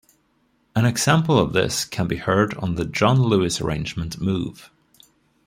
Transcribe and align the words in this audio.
An 0.75 0.83
example 0.83 1.37
of 1.37 1.53
this 1.53 1.85
can 1.85 2.07
be 2.07 2.15
heard 2.15 2.55
on 2.55 2.73
the 2.73 2.85
John 2.85 3.21
Lewis 3.21 3.61
arrangement 3.61 4.19
"Move". 4.19 4.71